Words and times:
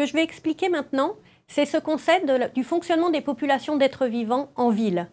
que 0.00 0.06
je 0.06 0.14
vais 0.14 0.22
expliquer 0.22 0.70
maintenant, 0.70 1.16
c'est 1.46 1.66
ce 1.66 1.76
qu'on 1.76 1.98
sait 1.98 2.24
du 2.54 2.64
fonctionnement 2.64 3.10
des 3.10 3.20
populations 3.20 3.76
d'êtres 3.76 4.06
vivants 4.06 4.48
en 4.56 4.70
ville. 4.70 5.10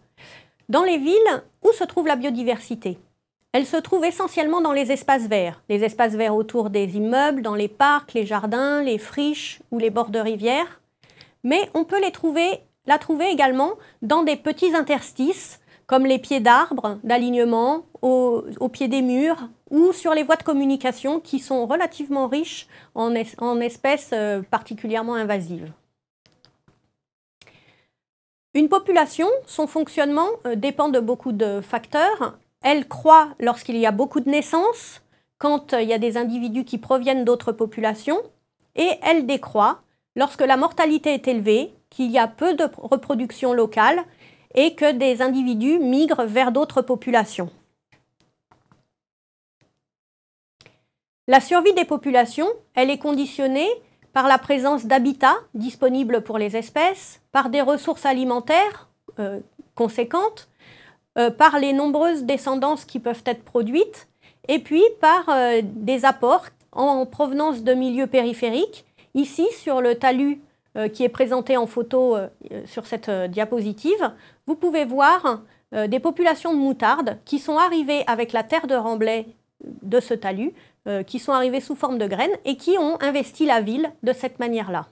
Dans 0.70 0.82
les 0.82 0.96
villes, 0.96 1.42
où 1.62 1.72
se 1.72 1.84
trouve 1.84 2.06
la 2.06 2.16
biodiversité? 2.16 2.96
Elle 3.52 3.66
se 3.66 3.76
trouve 3.76 4.06
essentiellement 4.06 4.62
dans 4.62 4.72
les 4.72 4.90
espaces 4.90 5.26
verts, 5.26 5.62
les 5.68 5.84
espaces 5.84 6.14
verts 6.14 6.34
autour 6.34 6.70
des 6.70 6.96
immeubles, 6.96 7.42
dans 7.42 7.54
les 7.54 7.68
parcs, 7.68 8.14
les 8.14 8.24
jardins, 8.24 8.82
les 8.82 8.96
friches 8.96 9.60
ou 9.70 9.78
les 9.78 9.90
bords 9.90 10.08
de 10.08 10.20
rivières. 10.20 10.80
Mais 11.44 11.68
on 11.74 11.84
peut 11.84 12.00
les 12.00 12.10
trouver, 12.10 12.60
la 12.86 12.96
trouver 12.96 13.28
également 13.28 13.72
dans 14.00 14.22
des 14.22 14.36
petits 14.36 14.74
interstices, 14.74 15.60
comme 15.88 16.04
les 16.06 16.18
pieds 16.18 16.40
d'arbres 16.40 16.98
d'alignement, 17.02 17.86
au, 18.02 18.68
pied 18.70 18.86
des 18.86 19.02
murs 19.02 19.48
ou 19.70 19.92
sur 19.92 20.14
les 20.14 20.22
voies 20.22 20.36
de 20.36 20.44
communication 20.44 21.18
qui 21.18 21.40
sont 21.40 21.66
relativement 21.66 22.28
riches 22.28 22.68
en, 22.94 23.14
espèces 23.14 24.10
euh, 24.12 24.42
particulièrement 24.42 25.14
invasives. 25.14 25.72
Une 28.54 28.68
population, 28.68 29.26
son 29.46 29.66
fonctionnement 29.66 30.28
euh, 30.46 30.54
dépend 30.54 30.90
de 30.90 31.00
beaucoup 31.00 31.32
de 31.32 31.60
facteurs. 31.60 32.38
Elle 32.62 32.86
croît 32.86 33.30
lorsqu'il 33.40 33.76
y 33.76 33.86
a 33.86 33.90
beaucoup 33.90 34.20
de 34.20 34.30
naissances, 34.30 35.02
quand 35.38 35.72
euh, 35.72 35.82
il 35.82 35.88
y 35.88 35.94
a 35.94 35.98
des 35.98 36.16
individus 36.16 36.64
qui 36.64 36.78
proviennent 36.78 37.24
d'autres 37.24 37.52
populations, 37.52 38.20
et 38.76 38.90
elle 39.02 39.26
décroît 39.26 39.80
lorsque 40.16 40.42
la 40.42 40.56
mortalité 40.56 41.14
est 41.14 41.28
élevée, 41.28 41.72
qu'il 41.90 42.10
y 42.10 42.18
a 42.18 42.28
peu 42.28 42.54
de 42.54 42.68
reproduction 42.76 43.54
locale 43.54 44.04
et 44.54 44.74
que 44.74 44.92
des 44.92 45.22
individus 45.22 45.78
migrent 45.78 46.24
vers 46.24 46.52
d'autres 46.52 46.82
populations. 46.82 47.50
La 51.26 51.40
survie 51.40 51.74
des 51.74 51.84
populations, 51.84 52.48
elle 52.74 52.90
est 52.90 52.98
conditionnée 52.98 53.68
par 54.14 54.26
la 54.26 54.38
présence 54.38 54.86
d'habitats 54.86 55.36
disponibles 55.54 56.22
pour 56.22 56.38
les 56.38 56.56
espèces, 56.56 57.20
par 57.32 57.50
des 57.50 57.60
ressources 57.60 58.06
alimentaires 58.06 58.88
euh, 59.18 59.40
conséquentes, 59.74 60.48
euh, 61.18 61.30
par 61.30 61.58
les 61.58 61.72
nombreuses 61.72 62.24
descendances 62.24 62.84
qui 62.84 62.98
peuvent 62.98 63.22
être 63.26 63.44
produites, 63.44 64.08
et 64.48 64.58
puis 64.58 64.82
par 65.00 65.28
euh, 65.28 65.60
des 65.62 66.04
apports 66.04 66.46
en 66.72 67.04
provenance 67.06 67.62
de 67.62 67.74
milieux 67.74 68.06
périphériques. 68.06 68.86
Ici, 69.14 69.46
sur 69.52 69.80
le 69.80 69.96
talus 69.96 70.40
qui 70.92 71.02
est 71.02 71.08
présenté 71.08 71.56
en 71.56 71.66
photo 71.66 72.16
sur 72.64 72.86
cette 72.86 73.10
diapositive, 73.10 74.12
vous 74.46 74.54
pouvez 74.54 74.84
voir 74.84 75.42
des 75.72 75.98
populations 75.98 76.52
de 76.52 76.58
moutarde 76.58 77.18
qui 77.24 77.38
sont 77.38 77.58
arrivées 77.58 78.04
avec 78.06 78.32
la 78.32 78.42
terre 78.42 78.66
de 78.66 78.74
remblai 78.74 79.26
de 79.82 80.00
ce 80.00 80.14
talus 80.14 80.52
euh, 80.86 81.02
qui 81.02 81.18
sont 81.18 81.32
arrivés 81.32 81.60
sous 81.60 81.74
forme 81.74 81.98
de 81.98 82.06
graines 82.06 82.36
et 82.44 82.56
qui 82.56 82.78
ont 82.78 83.00
investi 83.02 83.44
la 83.44 83.60
ville 83.60 83.92
de 84.02 84.12
cette 84.12 84.38
manière-là. 84.38 84.86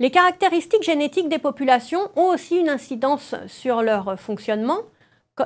Les 0.00 0.10
caractéristiques 0.10 0.82
génétiques 0.82 1.28
des 1.28 1.38
populations 1.38 2.10
ont 2.16 2.32
aussi 2.32 2.56
une 2.56 2.68
incidence 2.68 3.34
sur 3.46 3.82
leur 3.82 4.18
fonctionnement. 4.18 4.78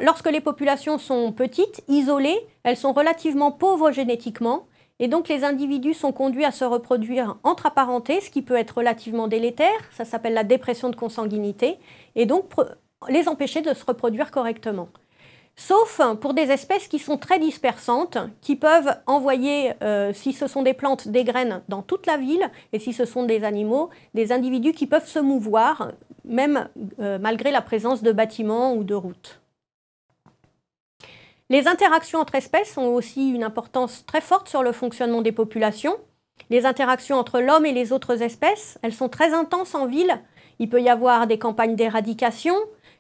Lorsque 0.01 0.31
les 0.31 0.41
populations 0.41 0.99
sont 0.99 1.33
petites, 1.33 1.83
isolées, 1.89 2.39
elles 2.63 2.77
sont 2.77 2.93
relativement 2.93 3.53
pauvres 3.53 3.91
génétiquement 3.91 4.67
et 5.01 5.09
donc 5.09 5.29
les 5.29 5.45
individus 5.45 5.95
sont 5.95 6.13
conduits 6.13 6.45
à 6.45 6.51
se 6.51 6.65
reproduire 6.65 7.37
entre 7.45 7.67
apparentés, 7.67 8.21
ce 8.21 8.31
qui 8.31 8.43
peut 8.43 8.57
être 8.57 8.79
relativement 8.79 9.29
délétère, 9.29 9.79
ça 9.93 10.05
s'appelle 10.05 10.35
la 10.35 10.45
dépression 10.45 10.91
de 10.91 10.97
consanguinité, 10.97 11.79
et 12.17 12.27
donc 12.27 12.45
les 13.09 13.29
empêcher 13.29 13.61
de 13.61 13.75
se 13.75 13.85
reproduire 13.85 14.31
correctement. 14.31 14.89
Sauf 15.57 16.01
pour 16.21 16.35
des 16.35 16.53
espèces 16.53 16.87
qui 16.87 17.01
sont 17.01 17.17
très 17.17 17.41
dispersantes, 17.41 18.19
qui 18.41 18.55
peuvent 18.55 18.95
envoyer, 19.07 19.73
euh, 19.83 20.13
si 20.15 20.33
ce 20.33 20.47
sont 20.47 20.63
des 20.63 20.73
plantes, 20.73 21.09
des 21.09 21.25
graines 21.25 21.63
dans 21.69 21.83
toute 21.83 22.07
la 22.07 22.17
ville, 22.17 22.49
et 22.73 22.79
si 22.79 22.93
ce 22.93 23.05
sont 23.05 23.25
des 23.25 23.43
animaux, 23.43 23.91
des 24.15 24.31
individus 24.31 24.73
qui 24.73 24.87
peuvent 24.87 25.09
se 25.09 25.19
mouvoir, 25.19 25.91
même 26.25 26.69
euh, 27.01 27.19
malgré 27.19 27.51
la 27.51 27.61
présence 27.61 28.05
de 28.05 28.13
bâtiments 28.13 28.75
ou 28.75 28.85
de 28.85 28.95
routes. 28.95 29.41
Les 31.51 31.67
interactions 31.67 32.21
entre 32.21 32.35
espèces 32.35 32.77
ont 32.77 32.95
aussi 32.95 33.31
une 33.31 33.43
importance 33.43 34.05
très 34.07 34.21
forte 34.21 34.49
sur 34.49 34.63
le 34.63 34.73
fonctionnement 34.73 35.23
des 35.23 35.33
populations. 35.33 35.97
Les 36.51 36.67
interactions 36.67 37.17
entre 37.17 37.41
l'homme 37.41 37.67
et 37.67 37.73
les 37.73 37.93
autres 37.93 38.23
espèces, 38.23 38.79
elles 38.83 38.93
sont 38.93 39.09
très 39.09 39.33
intenses 39.33 39.75
en 39.75 39.87
ville. 39.87 40.21
Il 40.59 40.69
peut 40.69 40.83
y 40.83 40.89
avoir 40.89 41.27
des 41.27 41.39
campagnes 41.39 41.77
d'éradication, 41.77 42.55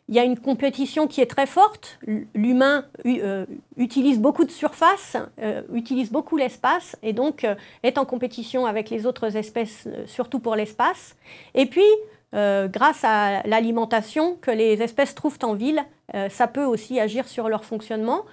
il 0.08 0.14
y 0.14 0.18
a 0.18 0.24
une 0.24 0.38
compétition 0.38 1.06
qui 1.06 1.20
est 1.20 1.26
très 1.26 1.46
forte. 1.46 1.98
L'humain 2.34 2.86
euh, 3.04 3.44
utilise 3.76 4.18
beaucoup 4.18 4.44
de 4.44 4.50
surface, 4.50 5.18
euh, 5.40 5.62
utilise 5.74 6.10
beaucoup 6.10 6.38
l'espace 6.38 6.96
et 7.02 7.12
donc 7.12 7.44
euh, 7.44 7.54
est 7.82 7.98
en 7.98 8.06
compétition 8.06 8.64
avec 8.64 8.88
les 8.88 9.04
autres 9.04 9.36
espèces, 9.36 9.86
surtout 10.06 10.38
pour 10.38 10.56
l'espace. 10.56 11.14
Et 11.54 11.66
puis, 11.66 11.84
grâce 12.32 13.04
à 13.04 13.42
l'alimentation 13.46 14.36
que 14.40 14.50
les 14.50 14.82
espèces 14.82 15.14
trouvent 15.14 15.38
en 15.42 15.54
ville, 15.54 15.82
ça 16.28 16.46
peut 16.46 16.64
aussi 16.64 17.00
agir 17.00 17.26
sur 17.26 17.48
leur 17.48 17.64
fonctionnement. 17.64 18.24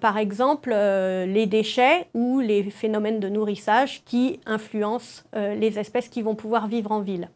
par 0.00 0.18
exemple, 0.18 0.70
les 0.70 1.46
déchets 1.46 2.08
ou 2.14 2.40
les 2.40 2.64
phénomènes 2.64 3.20
de 3.20 3.28
nourrissage 3.28 4.02
qui 4.04 4.40
influencent 4.44 5.22
les 5.34 5.78
espèces 5.78 6.08
qui 6.08 6.22
vont 6.22 6.34
pouvoir 6.34 6.66
vivre 6.66 6.90
en 6.90 7.00
ville. 7.00 7.28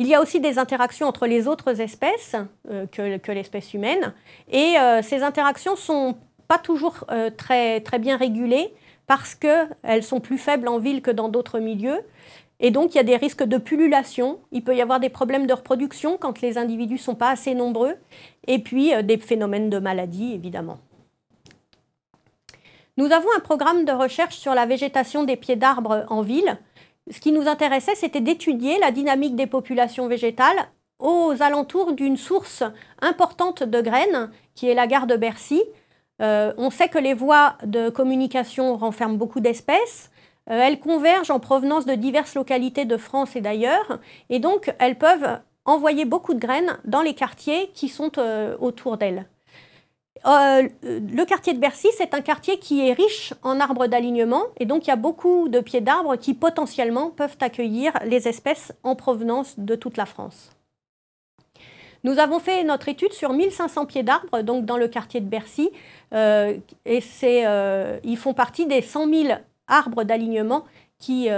Il 0.00 0.06
y 0.06 0.14
a 0.14 0.22
aussi 0.22 0.40
des 0.40 0.58
interactions 0.58 1.06
entre 1.06 1.26
les 1.26 1.46
autres 1.46 1.78
espèces 1.82 2.34
euh, 2.70 2.86
que, 2.86 3.32
l'espèce 3.32 3.74
humaine. 3.74 4.14
Et 4.50 4.78
euh, 4.78 5.02
ces 5.02 5.22
interactions 5.22 5.72
ne 5.72 5.76
sont 5.76 6.16
pas 6.48 6.56
toujours 6.56 7.04
euh, 7.10 7.28
très, 7.28 7.80
très 7.80 7.98
bien 7.98 8.16
régulées 8.16 8.72
parce 9.06 9.34
qu'elles 9.34 10.02
sont 10.02 10.20
plus 10.20 10.38
faibles 10.38 10.68
en 10.68 10.78
ville 10.78 11.02
que 11.02 11.10
dans 11.10 11.28
d'autres 11.28 11.58
milieux. 11.58 12.00
Et 12.60 12.70
donc, 12.70 12.94
il 12.94 12.98
y 12.98 13.00
a 13.00 13.04
des 13.04 13.16
risques 13.16 13.42
de 13.42 13.58
pullulation. 13.58 14.38
Il 14.52 14.62
peut 14.62 14.76
y 14.76 14.82
avoir 14.82 15.00
des 15.00 15.08
problèmes 15.08 15.46
de 15.46 15.54
reproduction 15.54 16.18
quand 16.18 16.40
les 16.40 16.58
individus 16.58 16.94
ne 16.94 16.98
sont 16.98 17.14
pas 17.14 17.30
assez 17.30 17.54
nombreux. 17.54 17.96
Et 18.46 18.58
puis, 18.58 18.92
des 19.02 19.18
phénomènes 19.18 19.70
de 19.70 19.78
maladie, 19.78 20.34
évidemment. 20.34 20.78
Nous 22.96 23.12
avons 23.12 23.28
un 23.36 23.40
programme 23.40 23.84
de 23.86 23.92
recherche 23.92 24.36
sur 24.36 24.54
la 24.54 24.66
végétation 24.66 25.24
des 25.24 25.36
pieds 25.36 25.56
d'arbres 25.56 26.04
en 26.08 26.20
ville 26.20 26.58
ce 27.10 27.20
qui 27.20 27.32
nous 27.32 27.48
intéressait, 27.48 27.94
c'était 27.94 28.20
d'étudier 28.20 28.78
la 28.78 28.92
dynamique 28.92 29.36
des 29.36 29.46
populations 29.46 30.06
végétales 30.06 30.68
aux 30.98 31.34
alentours 31.40 31.92
d'une 31.92 32.16
source 32.16 32.62
importante 33.00 33.62
de 33.62 33.80
graines, 33.80 34.30
qui 34.54 34.68
est 34.68 34.74
la 34.74 34.86
gare 34.86 35.06
de 35.06 35.16
Bercy. 35.16 35.62
Euh, 36.20 36.52
on 36.58 36.70
sait 36.70 36.88
que 36.88 36.98
les 36.98 37.14
voies 37.14 37.56
de 37.64 37.88
communication 37.88 38.76
renferment 38.76 39.16
beaucoup 39.16 39.40
d'espèces. 39.40 40.09
Euh, 40.48 40.60
elles 40.60 40.78
convergent 40.78 41.30
en 41.30 41.40
provenance 41.40 41.86
de 41.86 41.94
diverses 41.94 42.34
localités 42.34 42.84
de 42.84 42.96
France 42.96 43.36
et 43.36 43.40
d'ailleurs, 43.40 44.00
et 44.30 44.38
donc 44.38 44.74
elles 44.78 44.96
peuvent 44.96 45.38
envoyer 45.64 46.04
beaucoup 46.04 46.34
de 46.34 46.38
graines 46.38 46.78
dans 46.84 47.02
les 47.02 47.14
quartiers 47.14 47.70
qui 47.74 47.88
sont 47.88 48.12
euh, 48.18 48.56
autour 48.58 48.96
d'elles. 48.96 49.26
Euh, 50.26 50.68
le 50.82 51.24
quartier 51.24 51.54
de 51.54 51.58
Bercy, 51.58 51.88
c'est 51.96 52.12
un 52.14 52.20
quartier 52.20 52.58
qui 52.58 52.86
est 52.86 52.92
riche 52.92 53.32
en 53.42 53.58
arbres 53.58 53.86
d'alignement 53.86 54.42
et 54.58 54.66
donc 54.66 54.86
il 54.86 54.88
y 54.88 54.92
a 54.92 54.96
beaucoup 54.96 55.48
de 55.48 55.60
pieds 55.60 55.80
d'arbres 55.80 56.16
qui 56.16 56.34
potentiellement 56.34 57.10
peuvent 57.10 57.36
accueillir 57.40 57.92
les 58.04 58.28
espèces 58.28 58.72
en 58.82 58.96
provenance 58.96 59.58
de 59.58 59.76
toute 59.76 59.96
la 59.96 60.06
France. 60.06 60.50
Nous 62.02 62.18
avons 62.18 62.38
fait 62.38 62.64
notre 62.64 62.88
étude 62.88 63.12
sur 63.12 63.32
1500 63.32 63.84
pieds 63.84 64.02
d'arbres, 64.02 64.40
donc 64.40 64.64
dans 64.64 64.78
le 64.78 64.88
quartier 64.88 65.20
de 65.20 65.26
Bercy, 65.26 65.70
et 66.14 67.02
ils 68.04 68.16
font 68.16 68.32
partie 68.32 68.64
des 68.64 68.80
100 68.80 69.06
000 69.06 69.38
arbres 69.70 70.04
d'alignement 70.04 70.64
qui, 70.98 71.28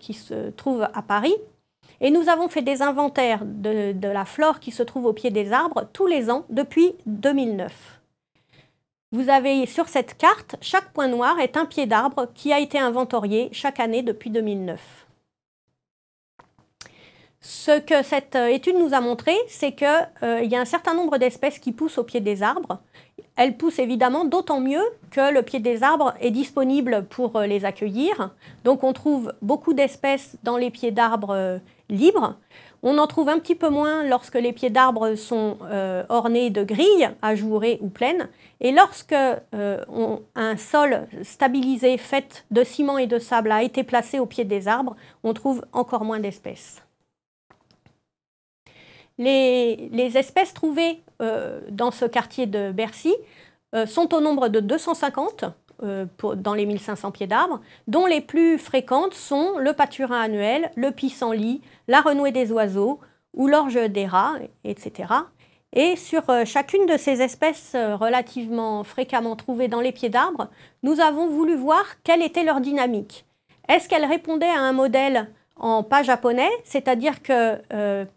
qui, 0.00 0.12
se 0.12 0.50
trouvent 0.50 0.88
à 0.92 1.02
Paris. 1.02 1.36
Et 2.00 2.10
nous 2.10 2.28
avons 2.28 2.48
fait 2.48 2.62
des 2.62 2.82
inventaires 2.82 3.44
de, 3.44 3.92
de 3.92 4.08
la 4.08 4.24
flore 4.24 4.58
qui 4.58 4.72
se 4.72 4.82
trouve 4.82 5.06
au 5.06 5.12
pied 5.12 5.30
des 5.30 5.52
arbres 5.52 5.86
tous 5.92 6.08
les 6.08 6.30
ans 6.30 6.44
depuis 6.50 6.94
2009. 7.06 8.00
Vous 9.14 9.28
avez 9.28 9.64
sur 9.66 9.86
cette 9.86 10.18
carte, 10.18 10.56
chaque 10.60 10.92
point 10.92 11.06
noir 11.06 11.38
est 11.38 11.56
un 11.56 11.66
pied 11.66 11.86
d'arbre 11.86 12.26
qui 12.34 12.52
a 12.52 12.58
été 12.58 12.80
inventorié 12.80 13.48
chaque 13.52 13.78
année 13.78 14.02
depuis 14.02 14.28
2009. 14.28 15.03
Ce 17.46 17.78
que 17.78 18.02
cette 18.02 18.36
euh, 18.36 18.46
étude 18.46 18.76
nous 18.78 18.94
a 18.94 19.02
montré, 19.02 19.34
c'est 19.48 19.72
qu'il 19.72 20.08
euh, 20.22 20.42
y 20.42 20.56
a 20.56 20.60
un 20.60 20.64
certain 20.64 20.94
nombre 20.94 21.18
d'espèces 21.18 21.58
qui 21.58 21.72
poussent 21.72 21.98
au 21.98 22.02
pied 22.02 22.20
des 22.20 22.42
arbres. 22.42 22.78
Elles 23.36 23.58
poussent 23.58 23.78
évidemment 23.78 24.24
d'autant 24.24 24.60
mieux 24.60 24.82
que 25.10 25.30
le 25.30 25.42
pied 25.42 25.60
des 25.60 25.82
arbres 25.82 26.14
est 26.20 26.30
disponible 26.30 27.04
pour 27.10 27.36
euh, 27.36 27.46
les 27.46 27.66
accueillir. 27.66 28.30
Donc 28.64 28.82
on 28.82 28.94
trouve 28.94 29.32
beaucoup 29.42 29.74
d'espèces 29.74 30.36
dans 30.42 30.56
les 30.56 30.70
pieds 30.70 30.90
d'arbres 30.90 31.60
libres. 31.90 32.36
On 32.86 32.98
en 32.98 33.06
trouve 33.06 33.30
un 33.30 33.38
petit 33.38 33.54
peu 33.54 33.70
moins 33.70 34.04
lorsque 34.04 34.34
les 34.34 34.52
pieds 34.52 34.68
d'arbres 34.68 35.14
sont 35.14 35.56
euh, 35.62 36.04
ornés 36.10 36.50
de 36.50 36.62
grilles 36.64 37.08
ajourées 37.22 37.78
ou 37.80 37.88
pleines. 37.88 38.28
Et 38.60 38.72
lorsque 38.72 39.14
euh, 39.14 40.18
un 40.34 40.56
sol 40.58 41.06
stabilisé 41.22 41.96
fait 41.96 42.44
de 42.50 42.62
ciment 42.62 42.98
et 42.98 43.06
de 43.06 43.18
sable 43.18 43.52
a 43.52 43.62
été 43.62 43.84
placé 43.84 44.18
au 44.18 44.26
pied 44.26 44.44
des 44.44 44.68
arbres, 44.68 44.96
on 45.22 45.32
trouve 45.32 45.64
encore 45.72 46.04
moins 46.04 46.20
d'espèces. 46.20 46.83
Les, 49.18 50.12
espèces 50.16 50.54
trouvées 50.54 51.02
euh, 51.22 51.60
dans 51.70 51.90
ce 51.90 52.04
quartier 52.04 52.46
de 52.46 52.72
Bercy 52.72 53.14
sont 53.86 54.14
au 54.14 54.20
nombre 54.20 54.48
de 54.48 54.60
250 54.60 55.46
euh, 55.82 56.06
dans 56.36 56.54
les 56.54 56.66
1500 56.66 57.10
pieds 57.10 57.26
d'arbres, 57.26 57.60
dont 57.88 58.06
les 58.06 58.20
plus 58.20 58.58
fréquentes 58.58 59.12
sont 59.12 59.58
le 59.58 59.72
paturin 59.72 60.20
annuel, 60.20 60.70
le 60.76 60.92
pissenlit, 60.92 61.62
la 61.88 62.00
renouée 62.00 62.30
des 62.30 62.52
oiseaux 62.52 63.00
ou 63.34 63.48
l'orge 63.48 63.74
des 63.90 64.06
rats, 64.06 64.34
etc. 64.62 65.12
Et 65.72 65.96
sur 65.96 66.30
euh, 66.30 66.44
chacune 66.44 66.86
de 66.86 66.96
ces 66.96 67.22
espèces 67.22 67.72
euh, 67.74 67.96
relativement 67.96 68.84
fréquemment 68.84 69.34
trouvées 69.34 69.66
dans 69.66 69.80
les 69.80 69.90
pieds 69.90 70.10
d'arbres, 70.10 70.48
nous 70.84 71.00
avons 71.00 71.26
voulu 71.26 71.56
voir 71.56 71.84
quelle 72.04 72.22
était 72.22 72.44
leur 72.44 72.60
dynamique. 72.60 73.26
Est-ce 73.68 73.88
qu'elles 73.88 74.04
répondaient 74.04 74.46
à 74.46 74.60
un 74.60 74.72
modèle 74.72 75.28
en 75.56 75.82
pas 75.82 76.02
japonais, 76.02 76.50
c'est-à-dire 76.64 77.22
que 77.22 77.58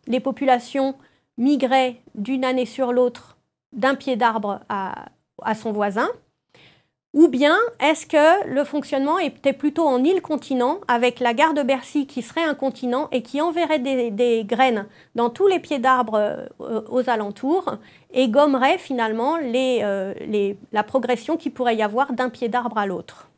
les 0.07 0.19
populations 0.19 0.95
migraient 1.37 1.97
d'une 2.15 2.43
année 2.43 2.65
sur 2.65 2.91
l'autre 2.93 3.37
d'un 3.73 3.95
pied 3.95 4.15
d'arbre 4.15 4.61
à 4.69 5.55
son 5.55 5.71
voisin, 5.71 6.09
ou 7.17 7.27
bien 7.29 7.57
est-ce 7.79 8.05
que 8.05 8.47
le 8.47 8.63
fonctionnement 8.63 9.17
était 9.17 9.51
plutôt 9.51 9.87
en 9.87 10.03
île-continent 10.03 10.81
avec 10.87 11.19
la 11.19 11.33
gare 11.33 11.55
de 11.55 11.63
Bercy 11.63 12.05
qui 12.05 12.21
serait 12.21 12.43
un 12.43 12.53
continent 12.53 13.07
et 13.11 13.23
qui 13.23 13.41
enverrait 13.41 13.79
des, 13.79 14.43
graines 14.45 14.85
dans 15.15 15.31
tous 15.31 15.47
les 15.47 15.59
pieds 15.59 15.79
d'arbres 15.79 16.47
euh, 16.59 16.81
aux 16.89 17.09
alentours 17.09 17.77
et 18.13 18.29
gommerait 18.29 18.77
finalement 18.77 19.37
euh, 19.41 20.53
la 20.71 20.83
progression 20.83 21.37
qui 21.37 21.49
pourrait 21.49 21.75
y 21.75 21.81
avoir 21.81 22.13
d'un 22.13 22.29
pied 22.29 22.49
d'arbre 22.49 22.77
à 22.77 22.85
l'autre? 22.85 23.29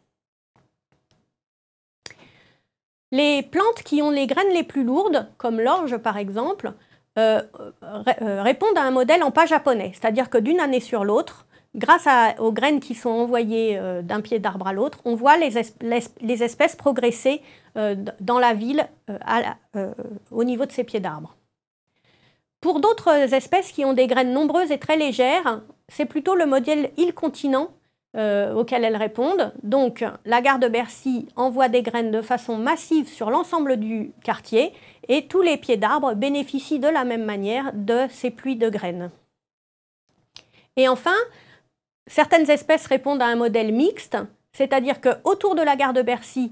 Les 3.11 3.44
plantes 3.44 3.83
qui 3.83 4.01
ont 4.01 4.11
les 4.11 4.27
graines 4.27 4.53
les 4.53 4.63
plus 4.63 4.83
lourdes, 4.83 5.27
comme 5.38 5.59
l'orge 5.59 5.97
par 5.97 6.17
exemple, 6.17 6.73
euh, 7.17 7.41
répondent 8.21 8.77
à 8.77 8.83
un 8.83 8.91
modèle 8.91 9.23
en 9.23 9.31
pas 9.31 9.45
japonais, 9.45 9.91
c'est-à-dire 9.94 10.29
que 10.29 10.38
d'une 10.38 10.59
année 10.59 10.79
sur 10.79 11.03
l'autre, 11.03 11.47
grâce 11.75 12.07
aux 12.39 12.51
graines 12.51 12.79
qui 12.79 12.95
sont 12.95 13.09
envoyées 13.09 13.77
euh, 13.77 14.01
d'un 14.01 14.21
pied 14.21 14.39
d'arbre 14.39 14.67
à 14.67 14.73
l'autre, 14.73 15.00
on 15.06 15.15
voit 15.15 15.38
les, 15.38 15.57
espèces 15.57 16.75
progresser 16.75 17.41
euh, 17.77 17.95
dans 18.19 18.39
la 18.39 18.53
ville 18.53 18.88
euh, 19.09 19.94
au 20.31 20.44
niveau 20.44 20.65
de 20.65 20.71
ces 20.71 20.83
pieds 20.83 21.00
d'arbre. 21.00 21.35
Pour 22.62 22.81
d'autres 22.81 23.33
espèces 23.33 23.71
qui 23.71 23.85
ont 23.85 23.94
des 23.94 24.07
graines 24.07 24.33
nombreuses 24.33 24.71
et 24.71 24.79
très 24.79 24.97
légères, 24.97 25.62
c'est 25.88 26.05
plutôt 26.05 26.35
le 26.35 26.45
modèle 26.45 26.91
île-continent 26.97 27.69
auquel 28.15 28.83
elles 28.83 28.97
répondent. 28.97 29.53
Donc 29.63 30.03
la 30.25 30.41
gare 30.41 30.59
de 30.59 30.67
Bercy 30.67 31.27
envoie 31.35 31.69
des 31.69 31.83
graines 31.83 32.11
de 32.11 32.21
façon 32.21 32.57
massive 32.57 33.07
sur 33.07 33.29
l'ensemble 33.29 33.77
du 33.77 34.11
quartier 34.23 34.73
et 35.07 35.27
tous 35.27 35.41
les 35.41 35.57
pieds 35.57 35.77
d'arbres 35.77 36.15
bénéficient 36.15 36.79
de 36.79 36.88
la 36.88 37.03
même 37.06 37.23
manière 37.23 37.71
de 37.73 38.07
ces 38.09 38.31
pluies 38.31 38.56
de 38.56 38.69
graines. 38.69 39.11
Et 40.75 40.88
enfin, 40.88 41.15
Certaines 42.09 42.50
espèces 42.50 42.88
répondent 42.88 43.21
à 43.21 43.27
un 43.27 43.35
modèle 43.35 43.71
mixte, 43.71 44.17
c'est-à-dire 44.51 45.00
qu'autour 45.00 45.53
de 45.53 45.62
la 45.62 45.75
gare 45.75 45.94
de 45.94 46.01
Bercy, 46.01 46.51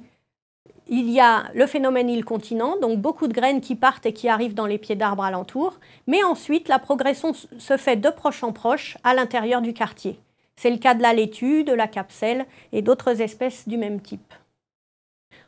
il 0.88 1.10
y 1.10 1.20
a 1.20 1.46
le 1.56 1.66
phénomène 1.66 2.10
île-continent, 2.10 2.78
donc 2.80 3.00
beaucoup 3.00 3.28
de 3.28 3.34
graines 3.34 3.60
qui 3.60 3.76
partent 3.76 4.06
et 4.06 4.14
qui 4.14 4.30
arrivent 4.30 4.54
dans 4.54 4.68
les 4.68 4.78
pieds 4.78 4.96
d'arbres 4.96 5.24
alentours, 5.24 5.80
mais 6.06 6.24
ensuite 6.24 6.68
la 6.68 6.78
progression 6.78 7.34
se 7.34 7.76
fait 7.76 7.96
de 7.96 8.10
proche 8.10 8.44
en 8.44 8.54
proche 8.54 9.00
à 9.04 9.16
l'intérieur 9.16 9.62
du 9.62 9.74
quartier. 9.74 10.20
C'est 10.58 10.72
le 10.72 10.78
cas 10.78 10.96
de 10.96 11.02
la 11.02 11.14
laitue, 11.14 11.64
de 11.64 11.74
la 11.74 11.88
capselle 11.88 12.46
et 12.74 12.82
d'autres 12.82 13.22
espèces 13.22 13.68
du 13.68 13.78
même 13.78 14.02
type. 14.02 14.34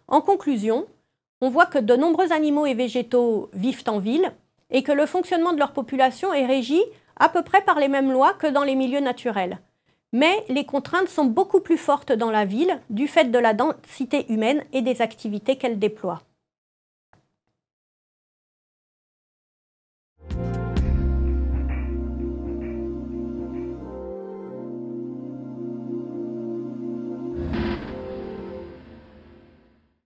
En 0.07 0.21
conclusion, 0.21 0.85
on 1.41 1.50
voit 1.50 1.65
que 1.65 1.79
de 1.79 1.95
nombreux 1.95 2.31
animaux 2.31 2.65
et 2.65 2.73
végétaux 2.73 3.50
vivent 3.53 3.83
en 3.88 4.00
ville 4.00 4.31
et 4.69 4.83
que 4.83 4.91
le 4.91 5.06
fonctionnement 5.06 5.53
de 5.53 5.59
leur 5.59 5.73
population 5.73 6.33
est 6.33 6.45
régi 6.45 6.81
à 7.17 7.27
peu 7.27 7.44
près 7.44 7.61
par 7.61 7.79
les 7.79 7.88
mêmes 7.88 8.11
lois 8.11 8.33
que 8.33 8.47
dans 8.47 8.63
les 8.63 8.75
milieux 8.75 9.00
naturels. 9.00 9.59
Mais 10.11 10.44
les 10.47 10.65
contraintes 10.65 11.09
sont 11.09 11.25
beaucoup 11.25 11.59
plus 11.59 11.77
fortes 11.77 12.12
dans 12.12 12.31
la 12.31 12.45
ville 12.45 12.79
du 12.89 13.07
fait 13.07 13.31
de 13.31 13.39
la 13.39 13.53
densité 13.53 14.31
humaine 14.31 14.63
et 14.73 14.81
des 14.81 15.01
activités 15.01 15.55
qu'elle 15.55 15.79
déploie. 15.79 16.21